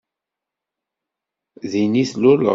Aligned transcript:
Din 1.71 1.93
i 2.03 2.05
tluleḍ? 2.11 2.41